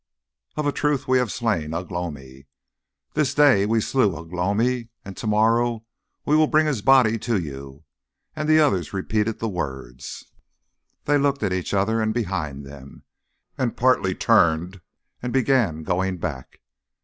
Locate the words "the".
8.49-8.57, 9.37-9.47